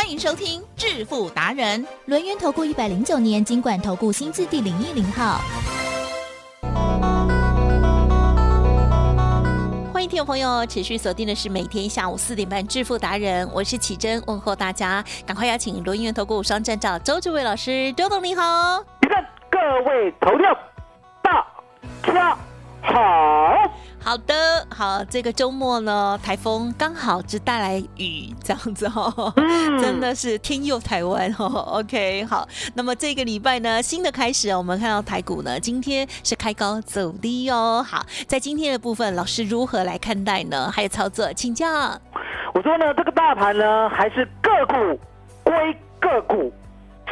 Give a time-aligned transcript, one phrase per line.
[0.00, 5.40] 欢迎收听致富达人，轮源投顾一百零九年经管投顾新字第零一零号。
[9.92, 18.80] 欢迎听众朋友持续锁定的是每天下午四点半致富达人，我是启珍，问候大家，赶快邀请轮源投顾双站长周志伟老师，周董你好，
[19.50, 19.58] 各
[19.90, 20.56] 位投票
[21.22, 21.44] 大
[22.12, 22.38] 家
[22.82, 23.68] 好。
[24.00, 29.32] 好的，好，这个周末呢，台风刚好只带来雨，这样子哦，
[29.82, 31.46] 真的是天佑台湾哦。
[31.78, 37.84] OK，好，那么这个礼拜呢，新的开始，我们看到台股呢，今天是开高走低哦。
[37.86, 40.70] 好，在今天的部分，老师如何来看待呢？
[40.70, 41.66] 还有操作，请教。
[42.54, 44.98] 我说呢，这个大盘呢，还是个股
[45.44, 46.50] 归个股，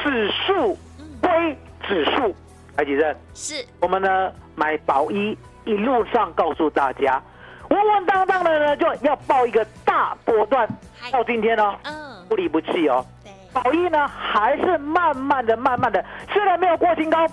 [0.02, 0.78] 指数
[1.20, 2.34] 归指数。
[2.76, 5.36] 来几正是我们呢买保一。
[5.66, 7.20] 一路上告诉大家，
[7.68, 10.66] 稳稳当当的呢，就要报一个大波段。
[11.10, 11.74] 到今天呢，
[12.28, 13.04] 不离不弃哦。
[13.52, 17.26] 宝益呢，还是慢慢的、慢慢的，虽然没有过新高，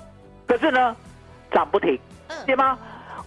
[0.48, 0.96] 可是呢，
[1.52, 2.00] 涨不停，
[2.46, 2.78] 对吗？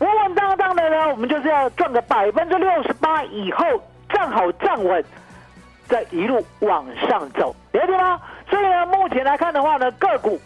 [0.01, 3.65] 稳稳当当的呢，我们就是要赚个百分之六十八以后，
[4.09, 5.05] 站好站稳，
[5.87, 8.20] 再一路往上走，了解吗？
[8.51, 10.41] 所以呢，目前来看的话呢，个股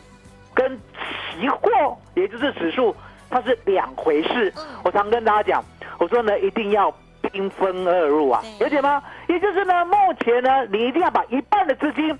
[0.52, 2.95] 跟期货，也就是指数。
[3.31, 5.64] 它是两回事，我常跟大家讲，
[5.98, 6.92] 我说呢一定要
[7.31, 9.03] 兵分二路啊，了解吗？
[9.28, 12.11] 也就是呢，目前呢，你一定要把一半的资金，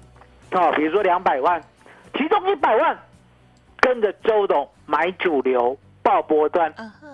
[0.53, 1.61] 哦，比如说两百万，
[2.15, 2.97] 其中一百万
[3.81, 6.73] 跟着周董买主流报波段，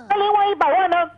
[0.09, 1.11] 那另外一百万呢，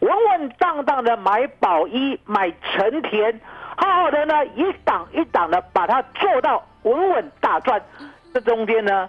[0.00, 3.40] 稳稳当当的买宝一买成田，
[3.76, 7.80] 好好的呢一档一档的把它做到稳稳大赚，
[8.34, 9.08] 这中间呢，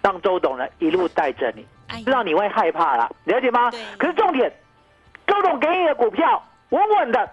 [0.00, 1.66] 让周董呢一路带着你。
[2.04, 3.70] 知道你会害怕了，了解吗？
[3.98, 4.52] 可是重点，
[5.26, 7.30] 周董给你的股票稳稳的，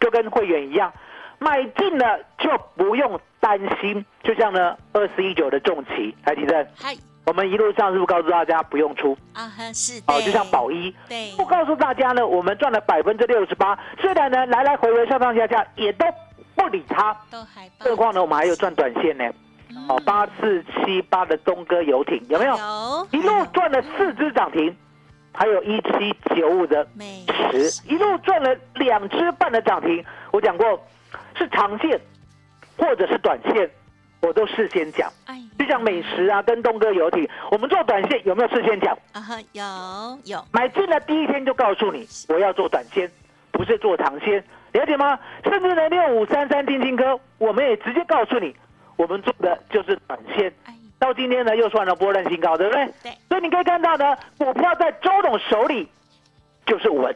[0.00, 0.92] 就跟会员一样，
[1.38, 4.04] 买进了就不用担心。
[4.22, 9.48] 就像呢，二四一九的重旗，台积电，嗨，我们一路上是不是告诉大家不用出啊？
[9.72, 16.06] 是，哦，就像宝一，对，不告诉大家呢，我们赚了百分之六十八，虽然呢来来回回上上下下也都
[16.54, 19.24] 不理他，都还，何况呢我们还有赚短线呢。
[19.88, 22.56] 哦，八四七八的东哥游艇有没有？
[22.56, 24.74] 有，一路赚了四只涨停，
[25.32, 30.04] 还有一七九五的美食，一路赚了两只半的涨停。
[30.32, 30.80] 我讲过，
[31.36, 32.00] 是长线
[32.76, 33.70] 或者是短线，
[34.20, 35.10] 我都事先讲。
[35.26, 38.96] 哎，就像美食啊，跟东哥游艇，我们做短线有没有事先讲？
[39.12, 40.44] 啊哈，有有。
[40.52, 43.10] 买进的第一天就告诉你，我要做短线，
[43.52, 45.18] 不是做长线，了解吗？
[45.44, 48.54] 甚至呢，六五三三金金科，我们也直接告诉你。
[48.96, 50.52] 我们做的就是短线，
[50.98, 52.86] 到今天呢又创了波段新高，对不对？
[53.02, 53.12] 对。
[53.28, 55.88] 所以你可以看到呢，股票在周董手里
[56.64, 57.14] 就是稳，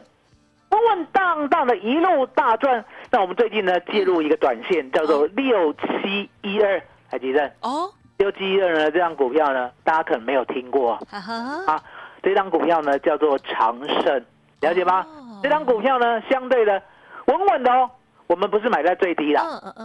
[0.69, 2.83] 稳稳当当的一路大赚。
[3.09, 7.51] 那我们最近呢介入一个短线，叫做六七一二，还记得？
[7.61, 7.91] 哦。
[8.17, 10.93] 六七一二呢这张股票呢，大家可能没有听过。
[11.09, 11.81] 啊，
[12.21, 14.23] 这张股票呢叫做长盛，
[14.59, 15.03] 了解吗？
[15.41, 16.79] 这张股票呢相对的
[17.25, 17.89] 稳稳的哦，
[18.27, 19.39] 我们不是买在最低的，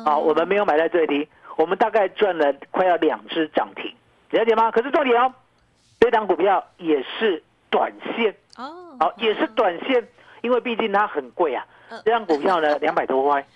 [0.05, 1.27] 啊，我们没有买在最低。
[1.57, 3.95] 我们大概赚了快要两只涨停，
[4.31, 4.71] 了解吗？
[4.71, 5.33] 可是重点哦，
[5.99, 10.07] 这档股票也是短线哦，好，也是短线，
[10.43, 11.67] 因为毕竟它很贵啊。
[12.05, 13.47] 这张股票呢， 两百多块，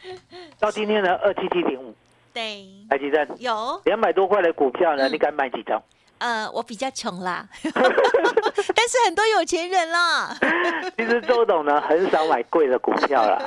[0.58, 1.94] 到今天呢，二七七点五，
[2.32, 5.82] 对，台积电有两百多块的股票呢，你敢买几张？
[6.18, 7.72] 呃，我比较穷啦， 但
[8.88, 10.36] 是很多有钱人啦。
[10.96, 13.42] 其实周董呢，很少买贵的股票啦。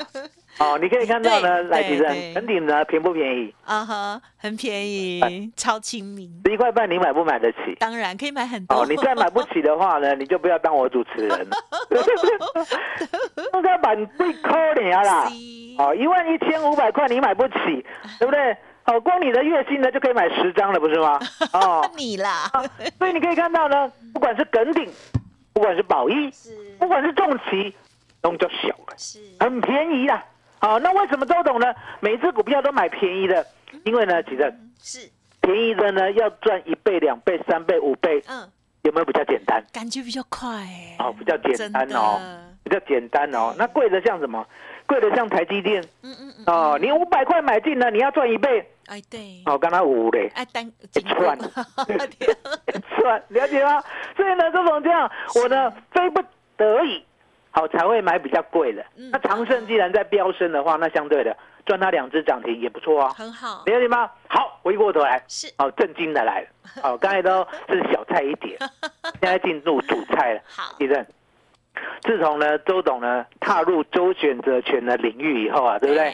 [0.59, 3.53] 哦，你可以看到呢，来提升，很顶呢，便不便宜？
[3.66, 7.75] 啊哈，很便宜，超亲民，十一块半，你买不买得起？
[7.80, 8.82] 当然可以买很多。
[8.82, 11.58] 哦，你再买不起的话呢， 你就不要当我主持人了。
[13.52, 15.32] 都在买最抠你啊啦！
[15.79, 17.85] 哦，一万一千五百块你买不起，
[18.20, 18.56] 对不对？
[18.85, 21.20] 哦，光你的月薪呢就可以买十张了，不是吗？
[21.53, 22.52] 哦， 你啦。
[22.99, 24.88] 所以你可以看到呢，不管是耿鼎，
[25.53, 26.29] 不管是宝益，
[26.78, 27.73] 不管是重旗，
[28.22, 30.22] 都叫小了，是很便宜的。
[30.63, 31.67] 好，那为什么周董呢？
[31.99, 33.45] 每次股票都买便宜的，
[33.83, 35.09] 因为呢，其实是。
[35.41, 38.49] 便宜的呢，要赚一倍、两倍、三倍、五倍，嗯，
[38.83, 39.61] 有没有比较简单？
[39.73, 40.47] 感觉比较快，
[40.99, 42.17] 哦，比较简单哦，
[42.63, 43.53] 比较简单哦。
[43.57, 44.47] 那贵的像什么？
[44.87, 51.51] 贵的像台积电，嗯嗯嗯，哦，你五百块买进呢，你要赚一倍，哎对，哦，刚才五嘞，哎单一串，段，
[53.27, 53.83] 了解吗？
[54.15, 56.23] 所以呢，这种这样，我呢非不
[56.55, 57.03] 得已，
[57.55, 58.84] 好才会买比较贵的。
[59.11, 64.09] 那长盛既然在飙升的话，那相对的赚它两只涨停也不错啊，很好，没问题吗？
[64.28, 65.23] 好，回过头来。
[65.28, 65.53] 是。
[65.58, 66.47] 好震惊的来了，
[66.82, 68.58] 好， 刚才都是小菜一碟，
[69.22, 70.41] 现在进入主菜了。
[70.50, 71.05] 好，地震。
[72.02, 76.14] 自从呢，周董呢踏入周选择权的领域以后啊，对不对？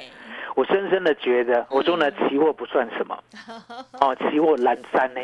[0.55, 3.17] 我深深的觉得，我说呢，期货不算什么，
[4.01, 5.21] 哦，期货蓝山呢，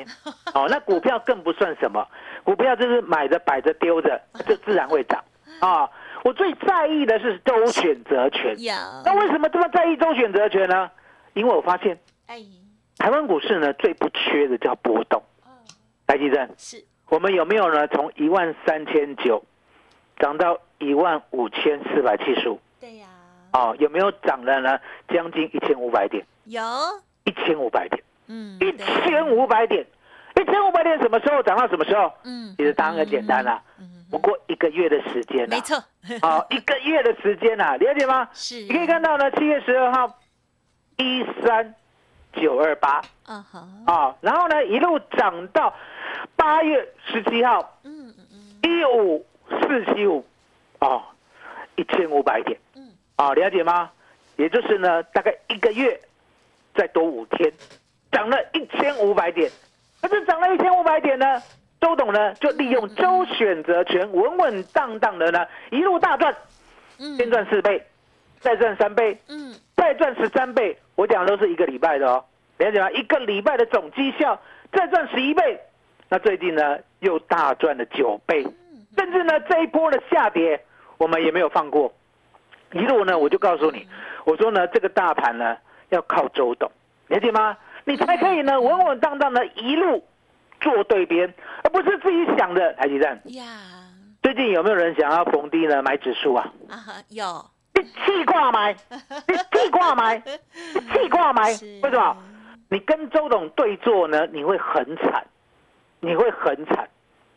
[0.53, 2.07] 哦，那股票更不算什么，
[2.45, 5.21] 股票就是买着摆着丢着，就自然会涨。
[5.59, 5.89] 啊。
[6.25, 8.55] 我最在意的是周选择权，
[9.05, 10.89] 那为什么这么在意周选择权呢？
[11.35, 11.95] 因为我发现，
[12.25, 12.41] 哎，
[12.97, 15.21] 台湾股市呢最不缺的叫波动。
[16.07, 17.87] 台积电是，我们有没有呢？
[17.89, 19.45] 从一万三千九
[20.17, 22.59] 涨到一万五千四百七十五？
[22.79, 23.05] 对呀。
[23.53, 24.79] 哦，有没有涨了呢？
[25.07, 26.63] 将近一千五百点，有，
[27.25, 29.85] 一千五百点，嗯，一千五百点，
[30.41, 31.43] 一千五百点什么时候？
[31.43, 32.11] 涨到什么时候？
[32.23, 33.61] 嗯，其实答案很简单啦，
[34.09, 35.77] 不过一个月的时间没错，
[36.21, 38.27] 好，一个月的时间呐，了解吗？
[38.33, 40.19] 是，你可以看到呢，七月十二号
[40.97, 41.73] 一三
[42.33, 43.01] 九二八，
[43.85, 45.73] 啊，然后呢一路涨到
[46.35, 49.25] 八月十七号，嗯嗯嗯，一五
[49.61, 50.25] 四七五，
[50.79, 51.01] 哦，
[51.75, 52.59] 一千五百点。
[52.75, 53.89] 嗯啊，了解吗？
[54.37, 55.99] 也就是呢，大概一个月
[56.75, 57.51] 再多五天，
[58.11, 59.49] 涨了一千五百点。
[60.01, 61.41] 可是涨了一千五百点呢，
[61.81, 66.35] 周董呢就利用周选择权，稳稳当当的呢一路大赚，
[67.17, 67.83] 先赚四倍，
[68.39, 70.75] 再赚三倍，嗯，再赚十三倍。
[70.95, 72.23] 我讲的都是一个礼拜的哦，
[72.57, 72.89] 了解吗？
[72.91, 74.39] 一个礼拜的总绩效
[74.71, 75.59] 再赚十一倍，
[76.09, 78.43] 那最近呢又大赚了九倍，
[78.97, 80.59] 甚至呢这一波的下跌，
[80.97, 81.93] 我们也没有放过。
[82.71, 83.87] 一路呢，我就告诉你，
[84.25, 85.55] 我说呢，这个大盘呢
[85.89, 86.71] 要靠周董，
[87.07, 87.55] 了解吗？
[87.83, 90.03] 你才可以呢稳稳当当的一路
[90.65, 91.31] 做对边，
[91.63, 93.21] 而不是自己想的台积电。
[93.25, 93.43] 呀，
[94.23, 96.51] 最近有没有人想要逢低呢买指数啊？
[96.67, 96.75] 啊
[97.09, 97.23] 有。
[97.75, 98.73] 你气挂买，
[99.27, 100.17] 你气挂买，
[100.73, 102.17] 你气挂买，为什么？
[102.69, 105.23] 你跟周董对坐呢，你会很惨，
[105.99, 106.87] 你会很惨，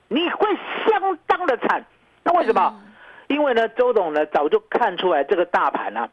[0.07, 0.49] 你会
[0.87, 1.85] 相当的惨。
[2.23, 2.81] 那为什么？
[3.27, 6.09] 因为呢，周董呢早就看出来这个大盘啊，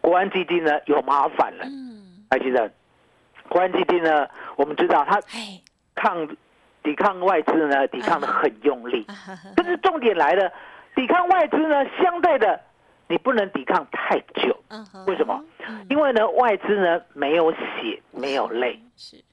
[0.00, 1.64] 国安基金呢有麻烦了。
[1.64, 2.70] 嗯，还记得
[3.48, 4.28] 国安基金呢？
[4.54, 5.20] 我们知道它
[5.94, 6.28] 抗
[6.82, 9.06] 抵抗外资呢，抵抗的很用力。
[9.56, 10.50] 但是重点来了，
[10.94, 12.60] 抵抗外资呢，相对的
[13.08, 14.56] 你不能抵抗太久。
[15.06, 15.42] 为什么？
[15.88, 18.80] 因为呢，外资呢没有血，没有泪。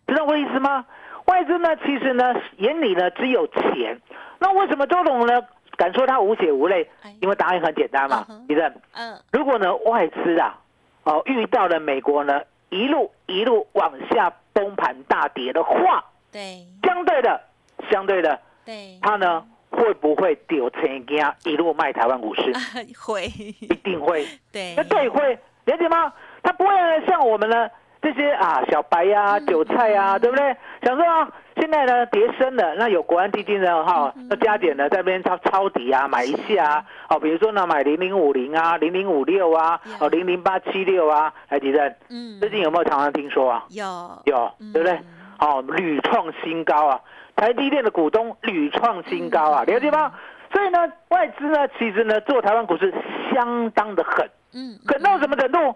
[0.08, 0.86] 知道我的意思吗？
[1.26, 4.00] 外资呢，其实呢眼里呢只有钱。
[4.40, 5.42] 那为什么周董呢？
[5.78, 6.90] 敢说他无血无泪，
[7.22, 8.74] 因为答案很简单嘛，李正。
[8.94, 10.60] 嗯，如果呢外资啊，
[11.04, 17.42] 哦遇到了美国呢一路一路往下崩盘大跌的话，对，相对的，
[17.90, 21.16] 相对的，对，它呢会不会丢钱给
[21.50, 22.54] 一路卖台湾股市？
[23.00, 24.26] 会，一定会。
[24.52, 26.12] 对，那对会了解吗？
[26.44, 26.70] 它不会
[27.08, 27.70] 像我们呢
[28.02, 30.56] 这些啊小白呀、韭菜呀，对不对？
[30.84, 31.30] 想说啊。
[31.60, 43.66] 现在呢，跌升了，那有国安基金的哈，那加点呢，在那边抄抄底啊，买一下啊，哦，比如说呢，买零零五零啊，零零五六啊，哦，零零八七六啊，来地震，嗯，最近有没有常常听说啊？
[43.70, 43.84] 有，
[44.26, 45.00] 有，对不对？
[45.40, 47.02] 哦，屡创新高啊，
[47.36, 50.14] 台积电的股东屡创新高啊，了解吗？
[50.52, 52.94] 所以呢，外资呢，其实呢，做台湾股市
[53.34, 55.76] 相当的狠，嗯，狠到什么程度？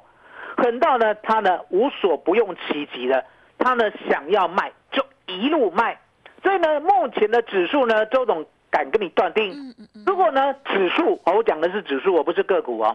[0.58, 3.24] 狠到呢，他呢无所不用其极的，
[3.58, 5.04] 他呢想要卖就。
[5.28, 5.98] 一路卖，
[6.44, 9.74] 所以呢，目前的指数呢，周总敢跟你断定，
[10.06, 12.94] 如果呢指数，我讲的是指数，我不是个股哦，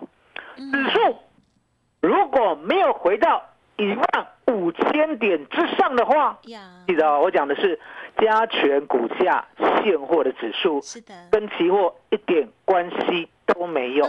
[0.54, 1.16] 指数
[2.02, 3.42] 如果没有回到
[3.78, 6.38] 一万五千点之上的话，
[6.86, 7.78] 记得我讲的是
[8.18, 9.46] 加权股价
[9.82, 13.28] 现货的指数，是的，跟期货一点关系。
[13.46, 14.04] 都没有。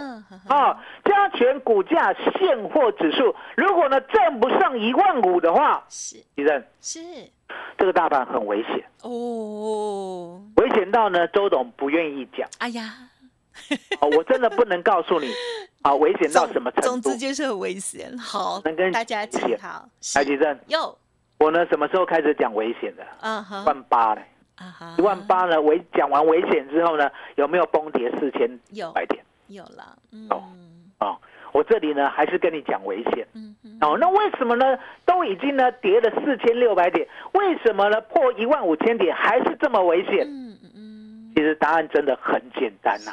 [0.48, 0.82] 啊！
[1.04, 6.64] 加权股价现货指数，如果呢站不上一万五的话，是，李正。
[6.80, 6.98] 是，
[7.78, 8.84] 这个大盘很危险。
[9.04, 12.48] 哦，危险到呢周董不愿意讲。
[12.58, 12.82] 哎呀，
[14.16, 15.32] 我真的不能告诉你
[15.82, 17.00] 啊，危险到什么程度？
[17.00, 18.16] 总之就是很危险。
[18.18, 19.88] 好，能跟大家讲好。
[20.14, 20.96] 台积正有
[21.38, 23.04] 我呢，什么时候开始讲危险的？
[23.20, 24.22] 啊哈，万八嘞，
[24.56, 25.60] 啊哈，一万八呢？
[25.62, 29.24] 危讲完危险之后呢，有没有崩跌四千有百点？
[29.48, 29.96] 有了，
[30.28, 30.42] 哦
[31.00, 31.16] 哦，
[31.52, 34.78] 我这里呢还是跟你讲危险，嗯嗯，哦，那为什么呢？
[35.06, 40.26] 都已经呢跌了四千六百点，为什么呢破一万五千点还是这么危险？
[40.28, 43.12] 嗯嗯嗯，其实答案真的很简单呐，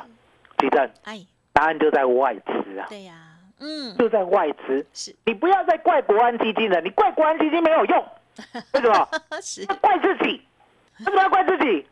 [0.57, 1.19] 地震，哎，
[1.53, 3.13] 答案就在外资啊，对呀，
[3.59, 8.05] 嗯，就在外资，是你不要再怪国安基金了，你怪国安基金没有用，
[8.73, 9.07] 为什么？
[9.41, 10.41] 是怪自己，
[10.99, 11.85] 为什么要怪自己？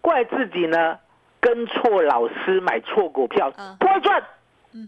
[0.00, 0.98] 怪自己呢
[1.40, 4.22] 跟错老师买错股票，不会赚，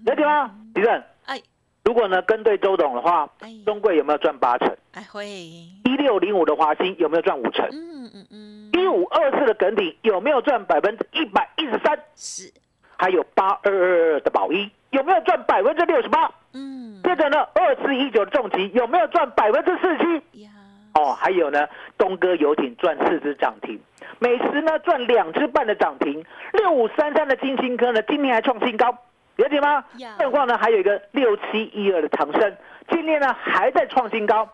[0.04, 0.54] 了解吗？
[0.74, 1.40] 李正，哎，
[1.84, 3.26] 如果呢跟对周董的话，
[3.64, 4.76] 中贵有没有赚八成？
[4.92, 5.26] 哎，会。
[5.26, 7.66] 一六零五的华兴有没有赚五成？
[7.72, 8.70] 嗯嗯嗯。
[8.74, 11.98] 一五二四的耿鼎有没有赚百分之一百一十三？
[12.14, 12.52] 是。
[12.98, 16.30] 还有八二二二的宝一有没有赚百分之六十八？
[16.52, 17.00] 嗯。
[17.02, 20.48] 接着呢，二四一九的重疾有没有赚百分之四十七？
[20.94, 23.78] 哦，还有呢，东哥游艇赚四只涨停，
[24.18, 26.24] 美食呢赚两只半的涨停，
[26.54, 28.90] 六五三三的金星科呢今天还创新高，
[29.36, 29.84] 了解吗？
[30.18, 32.56] 更何况呢还有一个六七一二的长生，
[32.88, 34.48] 今天呢还在创新高，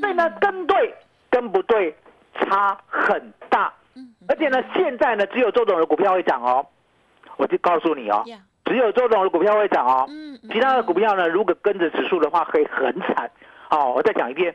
[0.00, 0.94] 所以呢跟对
[1.30, 1.92] 跟不对
[2.34, 3.72] 差很大，
[4.28, 6.64] 而且呢现在呢只有周董的股票会涨哦，
[7.38, 8.22] 我就告诉你哦，
[8.66, 10.06] 只有周董的股票会涨哦，
[10.52, 13.30] 其他的股票呢如果跟着指数的话会很惨，
[13.70, 14.54] 哦，我再讲一遍。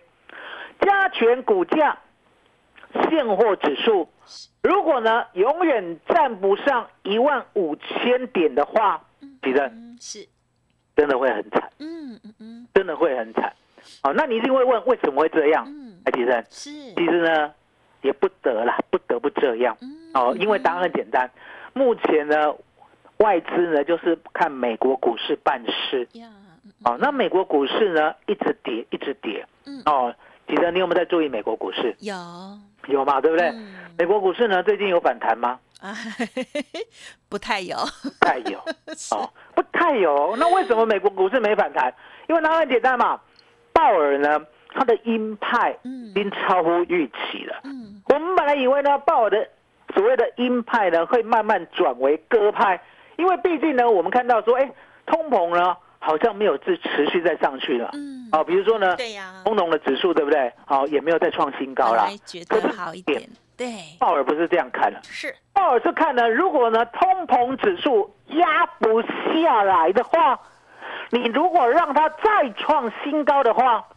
[0.79, 1.97] 加权股价
[3.09, 4.09] 现货指数，
[4.61, 9.01] 如果呢永远站不上一万五千点的话，
[9.41, 10.27] 其实是。
[10.95, 11.71] 真的会很惨。
[11.79, 13.51] 嗯嗯嗯，真的会很惨。
[14.03, 15.65] 好，那你一定会问为什么会这样？
[16.05, 16.93] 哎，其实是。
[16.93, 17.51] 其实呢
[18.03, 19.75] 也不得了，不得不这样。
[20.13, 21.27] 哦，因为答案很简单，
[21.73, 22.53] 目前呢
[23.23, 26.07] 外资呢就是看美国股市办事。
[26.85, 29.45] 哦，那美国股市呢一直跌，一直跌。
[29.65, 30.13] 嗯哦。
[30.45, 31.95] 记得你有没有在注意美国股市？
[31.99, 32.13] 有，
[32.87, 33.21] 有嘛？
[33.21, 33.49] 对不对？
[33.97, 35.57] 美国股市呢，最近有反弹吗？
[35.79, 35.95] 啊，
[37.29, 38.59] 不太有，不太有
[39.15, 40.35] 哦，不太有。
[40.35, 41.93] 那为什么美国股市没反弹？
[42.27, 43.21] 因为那很简单嘛，
[43.71, 44.37] 鲍尔呢，
[44.67, 47.61] 他的鹰派已经超乎预期了。
[47.63, 49.47] 嗯，我们本来以为呢，鲍尔的
[49.95, 52.79] 所谓的鹰派呢，会慢慢转为鸽派，
[53.17, 54.71] 因为毕竟呢，我们看到说，哎，
[55.05, 55.75] 通膨呢。
[56.05, 60.51] 好像没有持持续再上去了，嗯，哦，比如说呢，对呀，通膨的指数对不对？
[60.65, 63.21] 好，也没有再创新高了，觉得好一点，
[63.55, 63.71] 对。
[63.99, 65.33] 鲍尔不是这样看的，是。
[65.53, 70.37] 鲍尔是看呢，如果呢通膨指数压不下来的话，
[71.09, 73.87] 你如果让它再创新高的话，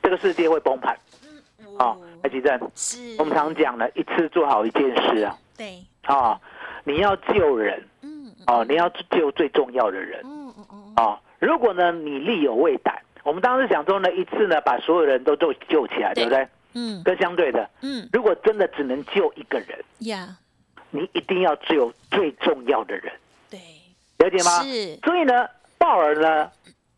[0.00, 0.96] 这个世界会崩盘。
[1.24, 3.16] 嗯，好，海基正，是。
[3.18, 6.40] 我们常讲的，一次做好一件事啊，对，啊，
[6.84, 8.07] 你要救人，嗯，
[8.48, 10.20] 哦，你要救最重要的人。
[10.24, 16.48] 嗯嗯嗯哦，如果呢你力有未逮，我们当时想说呢一次呢把所有人都救救起来，对不对？
[16.74, 17.02] 嗯。
[17.04, 20.36] 跟相对的，嗯，如果真的只能救一个人，呀，
[20.90, 23.12] 你一定要救最重要的人，
[23.50, 23.60] 对，
[24.18, 24.62] 了解吗？
[24.64, 24.96] 是。
[25.04, 26.50] 所以呢，鲍尔呢，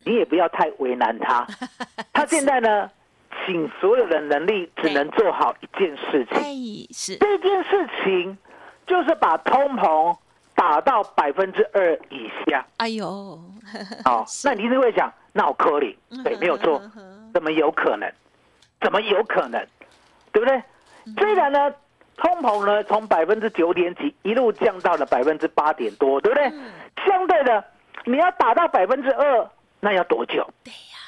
[0.05, 1.45] 你也不要太为难他，
[2.13, 2.89] 他现在呢，
[3.45, 8.37] 请所有的能力只能做好一件事情，是这件事情
[8.87, 10.17] 就是把通膨。
[10.61, 13.03] 打到百分之二以下，哎呦，
[14.05, 16.79] 哦， 那你一定会想闹科里，对，没有错，
[17.33, 18.07] 怎么有可能？
[18.79, 19.59] 怎么有可能？
[20.31, 20.61] 对不对？
[21.17, 21.73] 虽然呢，
[22.15, 26.47] 通膨呢从百分之九点几一路降到了百分之八点多，对不对？
[27.07, 27.65] 相对的，
[28.05, 29.49] 你要打到百分之二，
[29.79, 30.47] 那要多久？
[30.63, 30.99] 对呀，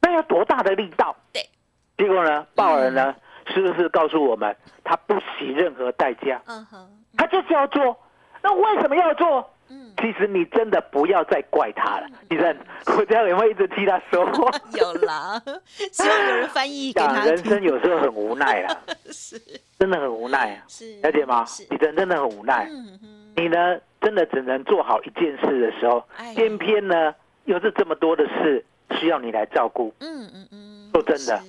[0.00, 1.14] 那要多大的力道？
[1.32, 1.48] 对。
[1.96, 3.14] 结果呢，鲍尔呢，
[3.46, 6.42] 是不是告诉我们，他不惜任何代价？
[6.46, 7.96] 嗯哼，他就是要做。
[8.42, 9.48] 那为什么要做？
[9.70, 12.06] 嗯，其实你真的不要再怪他了。
[12.30, 12.56] 你认，
[12.96, 14.50] 我这样有没有一直替他说话？
[14.78, 15.42] 有啦，
[15.92, 17.24] 希望有人翻译给他。
[17.26, 18.76] 人生有时候很无奈啊，
[19.12, 19.38] 是，
[19.78, 21.44] 真的很无奈啊，是，了解吗？
[21.70, 22.66] 你人真的很无奈。
[22.70, 22.98] 嗯
[23.36, 26.02] 你呢，真的只能做好一件事的时候，
[26.34, 27.14] 偏偏呢，
[27.44, 28.64] 又是这么多的事
[28.98, 29.94] 需要你来照顾。
[30.00, 31.40] 嗯嗯嗯，说真的，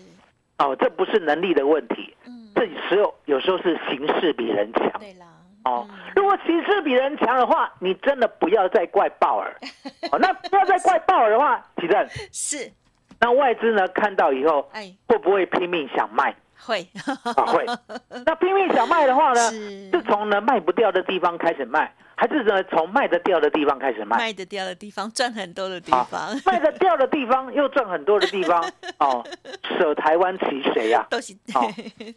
[0.60, 4.92] 哦，这不是能力的问题，嗯，这时候有时候是形势比人强。
[5.00, 5.26] 对啦。
[5.66, 9.56] 哦，如果形势比人强的话，你真的不要再怪鲍尔。
[10.12, 12.72] 哦，那不要再怪鲍尔的话，奇正 是。
[13.20, 13.86] 那外资呢？
[13.90, 16.34] 看到以后，哎，会不会拼命想卖？
[16.60, 16.88] 会
[17.36, 17.66] 啊，会。
[18.26, 19.40] 那拼命想卖的话呢？
[19.52, 21.94] 是从呢卖不掉的地方开始卖。
[22.16, 28.62] 还是呢，从卖得掉的地方开始卖，卖得掉的地方赚很多的地方，卖得掉的地方又赚很多的地方，
[29.00, 29.26] 哦，
[29.64, 31.08] 舍台湾其谁呀？
[31.10, 31.34] 都是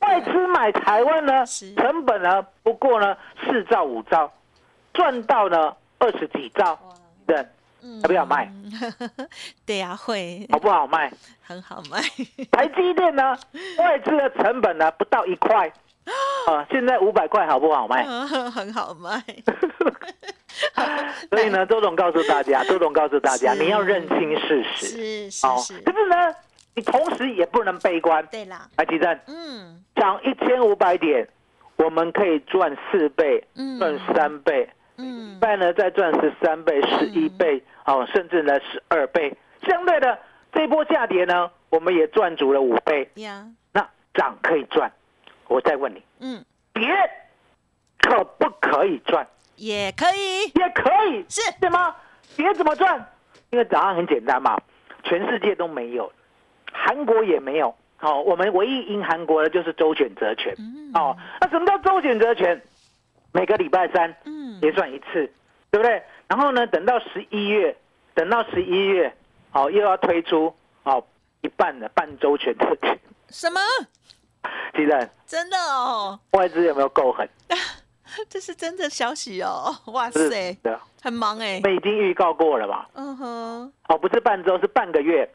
[0.00, 1.46] 外资买台湾呢，
[1.78, 4.28] 成本呢不过呢四兆五兆，
[4.92, 6.76] 赚到呢二十几兆，
[7.25, 7.37] 对，
[8.02, 8.50] 要不要卖？
[9.66, 11.12] 对呀，会好不好卖？
[11.42, 12.00] 很好卖。
[12.52, 13.36] 台积电呢，
[13.78, 15.72] 外资的成本呢不到一块。
[16.48, 18.04] 啊，现在五百块好不好卖？
[18.50, 19.22] 很好卖。
[21.30, 24.86] 所以呢，周总告诉大家，周总告诉大家，你要认清事实。
[24.86, 25.80] 是是是。
[25.82, 26.16] 可是呢，
[26.74, 28.26] 你同时也不能悲观。
[28.32, 28.68] 对啦。
[28.76, 29.18] 来，吉正。
[29.28, 29.82] 嗯。
[29.94, 31.28] 涨一千五百点，
[31.76, 33.44] 我们可以赚四倍，
[33.78, 34.68] 赚三倍。
[34.68, 34.76] 嗯。
[35.40, 39.37] 半呢，再赚十三倍、十一倍，哦，甚至呢十二倍。
[39.66, 40.18] 相对的，
[40.52, 43.09] 这波下跌呢，我们也赚足了五倍。
[43.14, 43.47] 呀。
[43.73, 44.90] 那涨可以赚。
[45.49, 46.42] 我再问你，嗯，
[46.73, 46.82] 跌
[47.99, 51.94] 可不可以赚，也可以，也可以，是对吗？
[52.37, 53.04] 别怎么赚？
[53.50, 54.59] 因为答案很简单嘛，
[55.04, 56.11] 全世界都没有，
[56.73, 57.75] 韩国也没有。
[57.97, 60.54] 好，我们唯一赢韩国的就是周选择权。
[60.94, 62.61] 哦，那什么叫周选择权？
[63.32, 65.30] 每个礼拜三，嗯，结算一次，
[65.70, 66.02] 对不对？
[66.28, 67.76] 然后呢，等到十一月，
[68.14, 69.14] 等到十一月，
[69.50, 71.04] 好，又要推出哦
[71.40, 72.98] 一半的半周全特权。
[73.28, 73.60] 什么？
[74.74, 76.18] 鸡蛋真的哦？
[76.32, 77.28] 外资有没有够狠？
[78.28, 79.74] 这是真的消息哦！
[79.86, 80.58] 哇塞，
[81.02, 81.60] 很忙哎。
[81.62, 82.86] 我们已经预告过了吧？
[82.94, 83.72] 嗯哼。
[83.88, 85.26] 哦，不是半周，是半个月。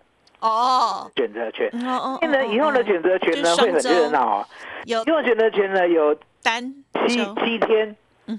[0.41, 1.09] 哦。
[1.15, 1.69] 选择权。
[1.87, 2.17] 哦哦。
[2.21, 4.47] 现在以后的选择权呢会很热闹啊。
[4.85, 5.03] 有。
[5.05, 6.15] 以后选择权呢有
[6.47, 6.73] 单
[7.09, 7.93] 七七天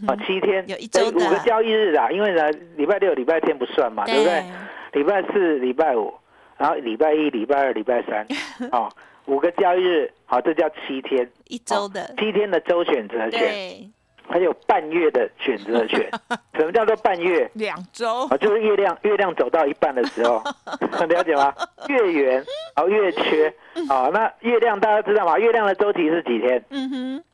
[0.07, 4.45] 啊，七天有一周五个交易日啊，因为呢礼拜六、礼拜天不算嘛，对不对？
[4.93, 6.15] 礼拜四、礼拜五，
[6.57, 8.27] 然后礼拜一、礼拜二、礼拜三，
[8.73, 8.91] 哦，
[9.27, 11.31] 五个交易日，好，这叫七天。
[11.49, 12.15] 一周的。
[12.19, 13.93] 七天的周选择权。
[14.31, 16.07] 还有半月的选择权，
[16.53, 17.51] 什么叫做半月？
[17.55, 20.43] 两周啊，就是月亮月亮走到一半的时候，
[21.09, 21.51] 了解吗？
[21.89, 22.35] 月圆
[22.77, 23.49] 然后，月缺
[23.89, 25.39] 啊，那月亮大家知道吗？
[25.39, 26.63] 月亮的周期是几天？
[26.69, 27.25] 嗯哼，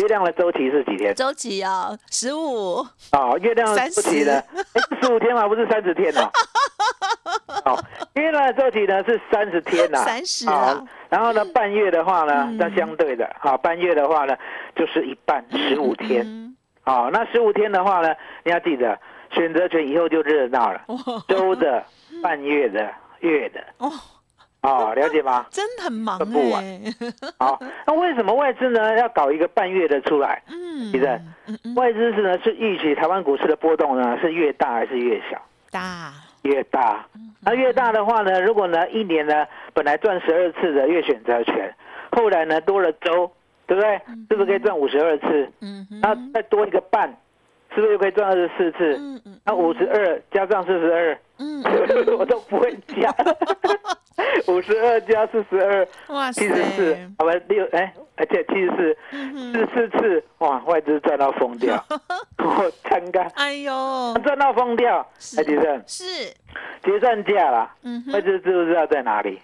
[0.00, 1.14] 月亮的周期是几天？
[1.14, 2.86] 周期啊，十五。
[3.12, 4.42] 哦，月亮的周期呢？
[5.02, 5.46] 十五天嘛？
[5.48, 6.30] 不是三十天 哦。
[7.64, 7.78] 好，
[8.14, 10.82] 月亮的周期呢是三十天呐，三十啊。
[11.08, 14.36] 然后呢，半月的话呢，那相对的，好，半月的话呢，
[14.74, 18.98] 就是一半十五天，哦，那十五天的话呢，你要记得，
[19.30, 20.82] 选择权以后就热闹了，
[21.28, 21.84] 周的、
[22.22, 23.90] 半月的、月的，哦，
[24.64, 25.46] 哦，了解吗？
[25.52, 26.64] 真的很忙不完。
[27.38, 30.42] 好，那为什么外资呢要搞一个半月的出来？
[30.48, 31.06] 嗯，其实
[31.76, 35.40] 外资是呢是预期台湾股市的波动呢是越大还是越小？
[35.70, 36.12] 大。
[36.42, 37.06] 越大，
[37.40, 38.38] 那越大的话呢？
[38.42, 41.74] 如果呢一年呢本来赚十二次的月选择权，
[42.12, 43.32] 后来呢多了周，
[43.66, 43.98] 对不对？
[44.28, 45.50] 是不是可以赚五十二次？
[45.62, 47.10] 嗯，那再多一个半，
[47.74, 48.96] 是不是又可以赚二十四次？
[48.98, 51.62] 嗯嗯，那五十二加上四十二，嗯，
[52.18, 53.12] 我都不会加。
[54.46, 61.82] 五十二加四十二，哇，七十四，好吧，六，哎，而且七十四，四十四次，哇，外资赚到疯掉，
[62.38, 64.98] 我参干，哎呦，赚到疯掉，
[65.38, 66.32] 哎，杰森，是。
[66.84, 67.74] 结算价啦，
[68.12, 69.40] 外资知不知道在哪里？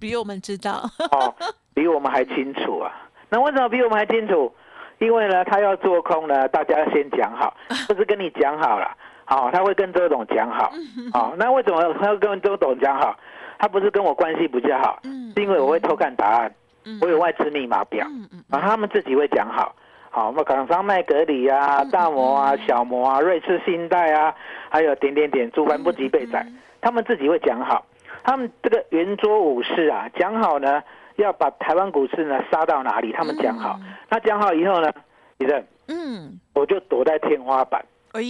[0.00, 1.32] 比我们知道，哦，
[1.72, 2.92] 比我们还清楚啊。
[3.30, 4.52] 那为什么比我们还清楚？
[4.98, 7.54] 因为呢，他要做空呢，大家先讲好，
[7.86, 10.72] 不是跟你讲好了，好，他会跟周董讲好，
[11.12, 13.16] 好，那为什么他要跟周董讲好？
[13.58, 14.98] 他不是跟我关系比较好，
[15.34, 16.54] 是因为我会偷看答案，
[17.00, 18.06] 我有外资密码表，
[18.50, 19.74] 啊，他们自己会讲好，
[20.10, 24.34] 好，我们港商麦格里啊、大摩啊、小摩啊、瑞士信贷啊，
[24.68, 26.46] 还有点点点，主板不及被宰，
[26.82, 27.84] 他们自己会讲好，
[28.22, 30.82] 他们这个圆桌武士啊，讲好呢，
[31.16, 34.92] 要把台湾股市呢杀到哪里，他们讲好，那讲好以后呢，
[35.38, 38.22] 李正，嗯，我就躲在天花板，哎，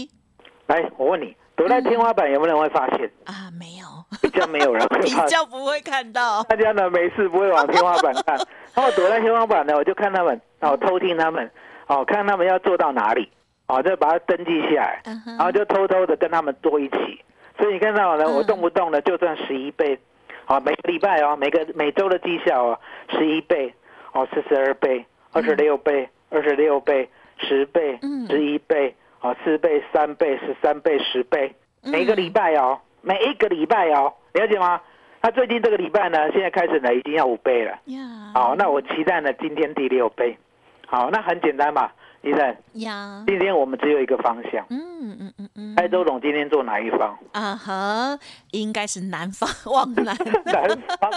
[0.66, 1.34] 来，我问你。
[1.56, 3.10] 躲在天花板有没有人会发现？
[3.24, 3.48] 啊？
[3.58, 3.86] 没有，
[4.20, 6.42] 比较没有人会， 比较不会看到。
[6.42, 8.36] 大家呢没事不会往天花板看，
[8.76, 11.50] 然后躲在天花板呢，我就看他们，哦，偷听他们，
[11.86, 13.26] 哦，看他们要做到哪里，
[13.68, 17.24] 哦，就把它登记下来，然后就偷偷的跟他们做一起。
[17.58, 19.98] 所以你看到呢，我动不动的就赚十一倍，
[20.46, 22.80] 哦，每个礼拜哦，每个每周的绩效哦，
[23.10, 23.72] 十一倍，
[24.12, 28.94] 哦，四十二倍，二十六倍，二十六倍，十倍，十一倍。
[29.22, 34.80] 哦，四倍、三倍、十三倍、十倍，每个礼拜哦，每一个礼拜哦，了解吗？
[35.22, 37.76] 那最近这个礼拜呢，现在开始呢，已经要五倍了。
[38.34, 40.36] 好，那我期待呢，今天第六倍。
[40.86, 41.90] 好，那很简单嘛，
[42.22, 42.56] 医生。
[42.74, 43.24] 呀。
[43.26, 44.64] 今天我们只有一个方向。
[44.70, 45.74] 嗯嗯嗯嗯。
[45.76, 47.16] 哎，周总今天做哪一方？
[47.32, 48.18] 啊哈，
[48.52, 50.16] 应该是南方，往南。
[50.44, 50.68] 南
[51.00, 51.10] 方。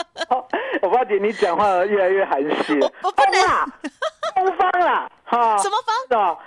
[0.81, 2.79] 我发觉你讲话越来越含蓄。
[2.79, 3.91] 我不能。
[4.35, 5.57] 东方啦，哈。
[5.57, 5.75] 什么
[6.09, 6.37] 方？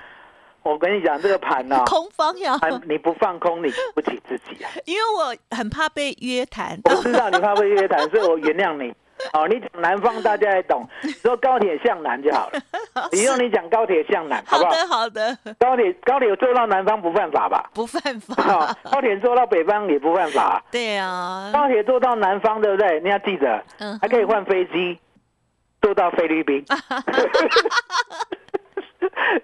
[0.63, 4.71] 我跟你讲，这个盘呢，空方呀，你不放空，你不起自己啊。
[4.85, 6.79] 因为我很怕被约谈。
[6.85, 8.95] 我知道你怕被约谈，所以我原谅你。
[9.33, 10.87] 哦，你讲南方大家也懂，
[11.23, 12.61] 说高铁向南就好了。
[13.13, 14.71] 以后你讲高铁向南，好不好？
[14.71, 15.09] 好的，好
[15.45, 15.55] 的。
[15.59, 17.71] 高铁高铁坐到南方不犯法吧？
[17.75, 18.35] 不犯法。
[18.91, 20.63] 高铁坐到北方也不犯法。
[20.71, 21.51] 对啊。
[21.53, 23.01] 高铁坐到南方，对不对？
[23.01, 23.63] 你要记得，
[24.01, 24.99] 还可以换飞机
[25.81, 26.65] 坐到菲律宾。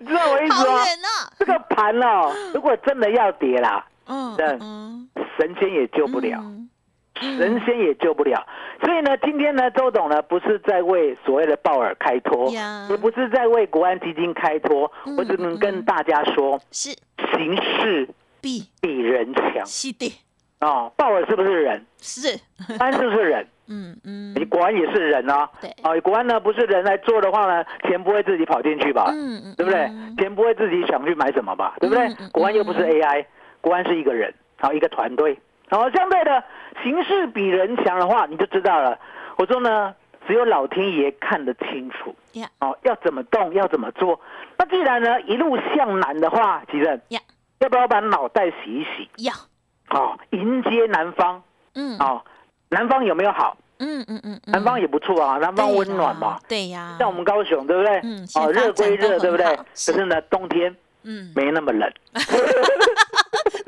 [0.01, 0.79] 你知道我意思吗？
[1.39, 6.43] 这个盘哦，如果真的要跌啦，嗯，神仙也救不了，
[7.21, 8.47] 神仙也救不了。
[8.83, 12.51] 所以呢，今天呢，周董呢，不是在为所谓的鲍尔开脱，
[12.91, 16.91] 也不是在为国安基金开脱，我只能跟大家说，是
[17.37, 18.09] 形势
[18.41, 20.13] 比比人强，是的。
[20.61, 21.87] 哦，鲍尔是不是人？
[22.01, 22.37] 是，
[22.81, 23.47] 安是不是人？
[23.71, 29.11] 嗯嗯，你国安也是人啊，对，啊，国安呢不是人来做的话呢，钱不会自己跑进去吧？
[29.13, 29.89] 嗯嗯，对不对？
[30.17, 31.77] 钱不会自己想去买什么吧？
[31.79, 32.09] 对不对？
[32.33, 33.25] 国安又不是 AI，
[33.61, 36.43] 国安是一个人，好一个团队，然后相对的
[36.83, 38.99] 形势比人强的话，你就知道了。
[39.37, 39.95] 我说呢，
[40.27, 42.15] 只有老天爷看得清楚，
[42.61, 44.21] 哦，要怎么动，要怎么做。
[44.57, 47.01] 那既然呢一路向南的话，吉正，
[47.61, 49.09] 要不要把脑袋洗一洗？
[49.19, 49.33] 要，
[49.91, 51.43] 哦，迎接南方，
[51.75, 52.23] 嗯，哦，
[52.71, 53.57] 南方有没有好？
[53.81, 58.01] 嗯嗯嗯，南方也不错啊，南方温暖嘛，对呀，像我们高雄，对不对？
[58.03, 59.45] 嗯，哦，热归热，对不对？
[59.57, 61.89] 可是呢，冬天，嗯，没那么冷。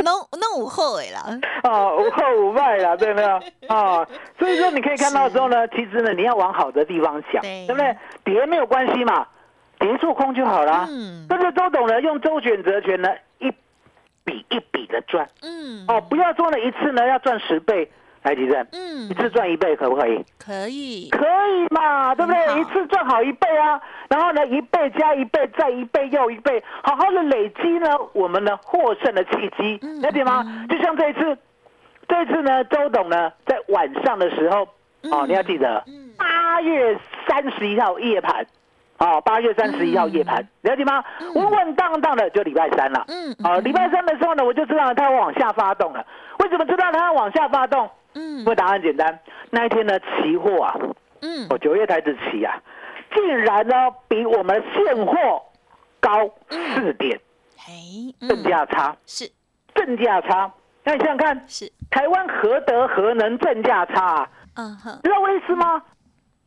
[0.02, 3.40] 弄弄午后哎啦，啊，午后五卖啦， 对没有？
[3.68, 4.06] 啊，
[4.38, 7.96] 所以说你可以看到之后呢，其实呢，你要往好的地方想，对不对？
[8.24, 9.26] 跌没有关系嘛，
[9.78, 10.86] 跌做空就好了。
[10.88, 13.08] 嗯，但是周董呢，用周选择权呢，
[13.38, 13.50] 一
[14.24, 15.28] 笔一笔的赚。
[15.42, 17.90] 嗯，哦，不要做了一次呢，要赚十倍。
[18.22, 20.24] 来，吉正，嗯，一次赚一倍可不可以？
[20.38, 22.60] 可以，可以嘛，对不对？
[22.60, 23.80] 一次赚好一倍啊，
[24.10, 30.44] 然后呢，一倍加一倍，再一倍又一倍，好好的累积呢，我们的获胜的契机，了解吗？
[30.68, 31.38] 就像这一次，
[32.08, 34.68] 这一次呢，周董呢，在晚上的时候，
[35.10, 35.82] 哦，你要记得，
[36.18, 38.44] 八月三十一号夜盘，
[38.98, 41.02] 哦，八月三十一号夜盘，了解吗？
[41.34, 46.04] 稳稳当当的就礼拜三了，嗯，好，礼拜三的时候呢，我就知道它往下发动了。
[46.40, 47.88] 为什么知道它要往下发动？
[48.14, 49.18] 嗯，因为答案简单，
[49.50, 50.74] 那一天的期货啊，
[51.22, 52.60] 嗯，哦，九月台子期啊，
[53.14, 53.74] 竟然呢
[54.08, 55.14] 比我们现货
[56.00, 57.20] 高四点，
[57.58, 58.96] 哎，正价差。
[59.06, 59.30] 是。
[59.72, 60.52] 正价差，
[60.84, 61.70] 那你想想看，是。
[61.90, 64.28] 台湾何德何能正价差啊？
[64.56, 65.82] 嗯哼，知道我意思吗？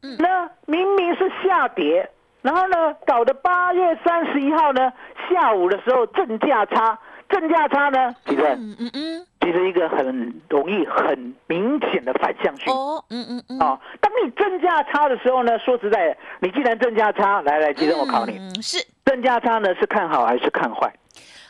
[0.02, 2.10] 嗯，那明明是下跌，
[2.42, 4.92] 然后呢搞得八月三十一号呢
[5.30, 7.00] 下午的时候正价差，
[7.30, 8.50] 正价差呢几个？
[8.50, 9.28] 嗯嗯嗯。
[9.44, 12.74] 其实一个很容易、很明显的反向性。
[12.74, 18.78] 哦，嗯嗯嗯，啊，当你正价差的时候呢，说实在，你既然正价差，来来，其实我考你，是。
[19.04, 20.94] 正价差呢是看好还是看坏？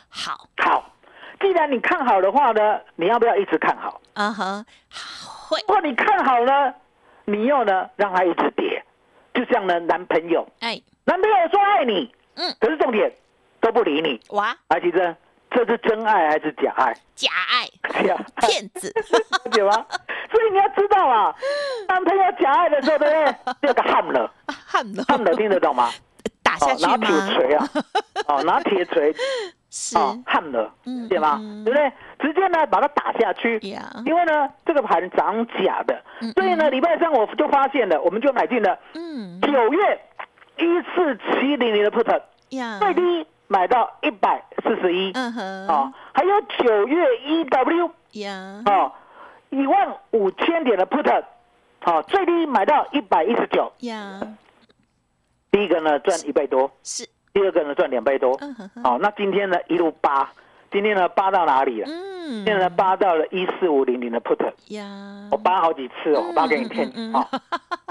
[0.08, 0.92] 好，好，
[1.40, 4.00] 既然你看好的话呢，你要不要一直看好？
[4.14, 4.64] 啊哈，
[5.48, 5.60] 会。
[5.60, 6.74] 如果你看好呢，
[7.26, 8.84] 你又呢让它一直跌，
[9.32, 13.12] 就像呢男朋友，哎，男朋友说爱你，嗯，可是重点
[13.60, 15.14] 都不理你，哇，来，其实。
[15.54, 16.92] 这是真爱还是假爱？
[17.14, 17.68] 假爱，
[18.40, 18.92] 骗子，
[19.44, 19.86] 了解吗？
[20.32, 21.32] 所以你要知道啊，
[21.86, 23.54] 当朋友假爱的时候，对不对？
[23.62, 24.30] 这个焊了，
[24.66, 25.88] 焊了，焊了，听得懂吗？
[26.42, 27.68] 打下去拿铁锤啊，
[28.26, 29.14] 哦，拿铁锤，
[29.70, 29.96] 是。
[30.26, 31.38] 焊了，理解吗？
[31.64, 31.92] 对不对？
[32.18, 33.58] 直接呢把它打下去，
[34.04, 36.02] 因为呢这个盘涨假的，
[36.34, 40.00] 所以呢礼拜三我就发现了，我们就买进了，嗯，九月
[40.58, 40.64] 一
[40.94, 42.20] 四七零零的 put，
[42.80, 43.26] 最低。
[43.48, 48.90] 买到一百四十一，嗯哼，哦，还有九月一 W，呀，哦，
[49.50, 51.22] 一万五千点的 put，
[51.80, 54.20] 好，最低买到一百一十九，呀，
[55.50, 60.32] 第一个呢赚一倍多，是，第二个呢赚两倍多，嗯哼，好，那今天呢一路扒，
[60.72, 61.88] 今天呢扒到哪里了？
[61.88, 67.28] 嗯，现在扒到了一四五零零的 put，呀，我扒好几次哦，我扒给你听，好，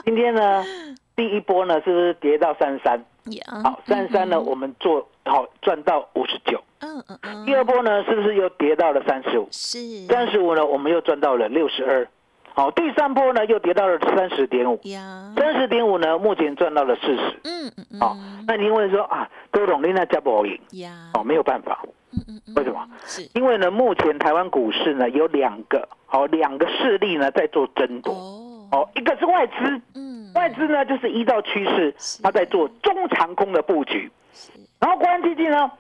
[0.04, 0.64] 今天呢
[1.16, 3.04] 第一波呢是不是跌到三十三？
[3.64, 5.08] 好，三十三呢我们做。
[5.26, 7.46] 好赚到五十九，嗯嗯嗯。
[7.46, 9.48] 第二波呢，是不是又跌到了三十五？
[9.52, 10.06] 是。
[10.08, 12.06] 三十五呢，我们又赚到了六十二。
[12.54, 14.78] 好，第三波呢，又跌到了三十点五。
[15.38, 17.40] 三十点五呢，目前赚到了四十。
[17.46, 18.00] 嗯嗯嗯。
[18.02, 20.60] 好，那您问说啊，多懂另外加不赢？
[20.72, 20.92] 呀。
[21.14, 21.80] 哦，没有办法。
[22.12, 22.56] 嗯嗯嗯。
[22.56, 22.86] 为什么？
[23.06, 28.14] 是因为呢，目前台湾股市呢有两个，好两个势力呢在做争夺。
[28.74, 28.80] 哦。
[28.82, 29.82] 哦，一个是外资。
[29.96, 30.32] 嗯。
[30.34, 34.12] 外资呢就是依照趋势，它在做中长空的布局。
[34.80, 35.72] 然后国安基金呢，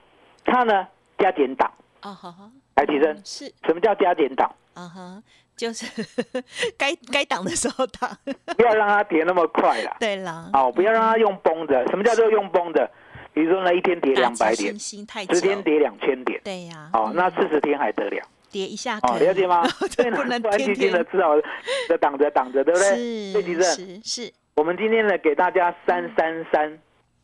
[0.45, 4.87] 它呢加减档啊，好好来提升是什么叫加减档啊？
[4.87, 5.23] 哈，
[5.57, 5.85] 就是
[6.77, 8.15] 该该挡的时候挡，
[8.55, 9.95] 不要让它跌那么快了。
[9.99, 11.85] 对了，哦，不要让它用崩的。
[11.87, 12.89] 什么叫做用崩的？
[13.33, 16.91] 比如说呢，一天跌两百点，十天跌两千点，对呀。
[16.93, 18.23] 哦，那四十天还得了？
[18.53, 19.63] 跌一下，哦，了解吗？
[19.97, 21.35] 对，不能国安基金呢，至少
[21.89, 22.87] 的挡着挡着，对不对？
[23.33, 24.33] 是，对，是是。
[24.55, 26.69] 我们今天呢，给大家三三三，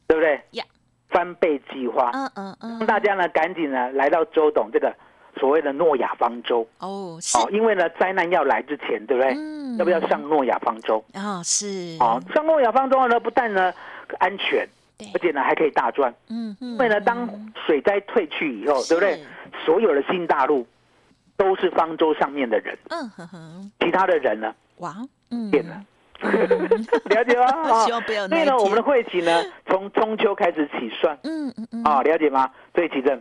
[0.07, 0.41] 对不对？
[0.51, 0.65] 呀。
[1.11, 4.93] 翻倍计划，嗯嗯嗯，大家呢赶紧呢来到周董这个
[5.39, 9.33] 所谓的诺亚方舟哦，哦，因为呢灾难要来之前，对不对？
[9.35, 11.03] 嗯，要不要上诺亚方舟？
[11.15, 13.73] 哦，是，哦，上诺亚方舟呢不但呢
[14.19, 14.67] 安全，
[15.15, 17.27] 而且呢还可以大赚，嗯嗯，因为呢当
[17.65, 19.19] 水灾退去以后，对不对？
[19.65, 20.63] 所有的新大陆
[21.39, 24.53] 都是方舟上面的人，嗯哼哼，其他的人呢？
[24.79, 24.93] 哇，
[25.31, 25.81] 嗯，变了。
[26.21, 27.47] 了解吗？
[27.85, 28.27] 希望不要。
[28.27, 31.17] 所以呢，我们的会期呢，从中秋开始起算。
[31.23, 31.83] 嗯嗯嗯。
[31.85, 32.51] 啊，了解吗？
[32.75, 33.17] 所以奇正，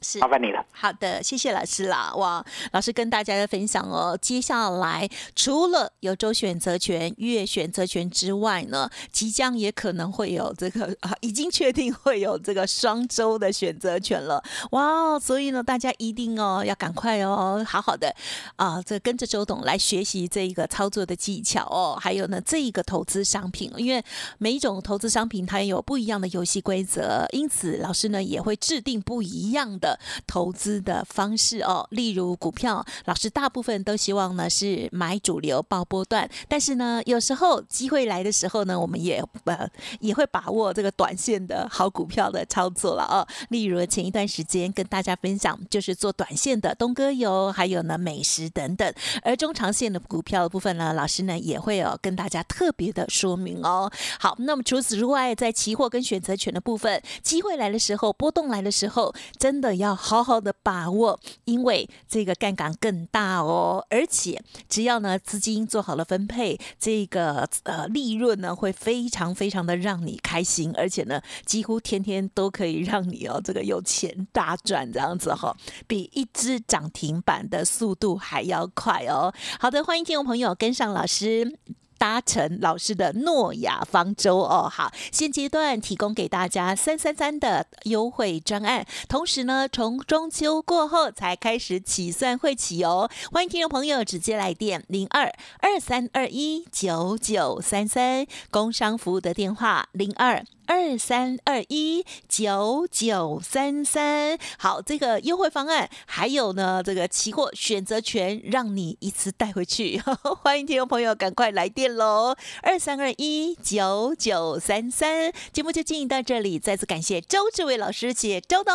[0.00, 0.64] 是麻烦你了。
[0.70, 2.12] 好的，谢谢老师啦。
[2.14, 14.42] 哇，老师跟大家的分享哦，接下来除了有周选择权、月选择权之外呢，即将也可能会有这个 啊，已经确定会有这个双周的选择权了。
[14.70, 18.14] 哇，所以呢，大家一定哦要赶快哦，好好的
[18.56, 24.02] 啊，这跟着周董来学习这一个操作的技巧哦，还有呢，这一个投资商品，因为
[24.38, 29.89] 每一种投资商品它也有不一样的游戏规则，因此老师呢也会制定不一样的。
[30.26, 39.68] 投资的方式哦，例如股票，老师大部分都希望呢是买主流报波段，但是呢，有时候机会来的时候呢，我们也呃
[40.00, 43.26] 也会把握这个短线的好股票的操作了哦。
[43.48, 48.92] 例如前一段时间跟大家分享，就是做短线的东哥油，还有呢美食等等。
[49.22, 53.90] 而中长线的股票的部分呢，老师呢也会有跟大家特别的说明哦。
[54.18, 59.70] 好，那么除此之外，在期货跟选择权的部分，机会来的时候，波动来的时候，真的。
[59.80, 75.56] 要好好的把握，因为这个杠杆更大哦，而且只要呢资金做好了分配，这个呃利润呢会非常非常的让你开心，而且呢几乎天天都可以让你哦这个有钱大赚这样子哈，
[75.88, 79.32] 比一只涨停板的速度还要快哦。
[79.58, 81.58] 好的，欢迎听众朋友跟上老师。
[82.00, 100.42] 搭乘老师的诺亚方舟哦，好，现阶段提供给大家三三三的优惠专案，同时呢，从中秋过后才开始起算会起哦，欢迎听众朋友直接来电零二二三二一九九三三，工商服务的电话零二。
[100.70, 110.00] 二三二一九九三三，好，这个优惠方案还有呢，这个期货选择权让你一次带回去，
[110.40, 112.36] 欢迎听众朋友赶快来电喽！
[112.62, 118.72] 二三二一九九三三，节目就进行到这里，再次感谢周志伟老师，谢周董，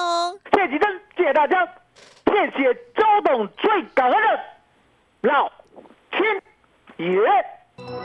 [0.51, 0.77] 谢谢
[1.15, 1.65] 谢谢大家，
[2.25, 5.49] 谢谢周董，最感恩的老
[6.11, 6.43] 天
[6.97, 8.04] 爷。